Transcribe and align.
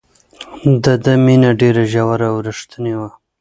د 0.83 0.85
ده 1.03 1.13
مینه 1.25 1.51
ډېره 1.61 1.83
ژوره 1.91 2.27
او 2.31 2.37
رښتینې 2.47 2.93
وه. 2.99 3.09